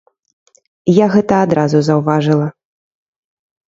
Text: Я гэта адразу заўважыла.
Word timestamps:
Я 0.93 1.05
гэта 1.17 1.33
адразу 1.49 1.85
заўважыла. 1.91 2.53